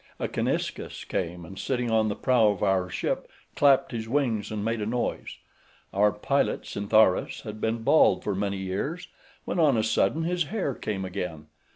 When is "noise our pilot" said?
4.87-6.65